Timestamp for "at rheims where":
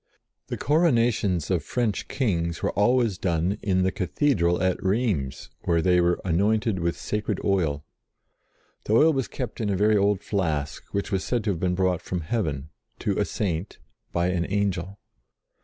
4.59-5.79